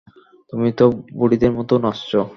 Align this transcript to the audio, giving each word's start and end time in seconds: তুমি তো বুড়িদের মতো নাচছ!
তুমি 0.49 0.69
তো 0.77 0.85
বুড়িদের 1.17 1.51
মতো 1.57 1.73
নাচছ! 1.83 2.11